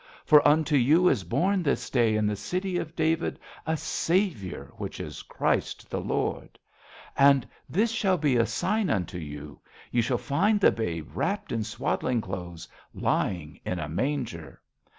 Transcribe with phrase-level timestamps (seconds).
[0.31, 4.99] "For unto you is born this day in the City of David a Saviour, which
[4.99, 6.57] is Christ the Lord."
[7.15, 9.59] And this shall be a sign unto you;
[9.91, 14.59] ye shall find the babe wrapped in swaddling clothes, lying in a manger."